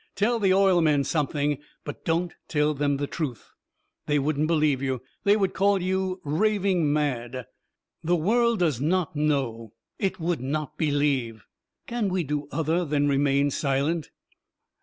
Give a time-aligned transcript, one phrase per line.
[0.15, 1.59] Tell the oil men something.
[1.83, 3.51] But don't tell then the truth.
[4.07, 5.03] They wouldn't believe you.
[5.25, 7.45] They would call you raving mad.
[8.03, 9.73] "The world does not know.
[9.99, 11.45] It would not believe.
[11.85, 14.09] Can we do other than remain silent?"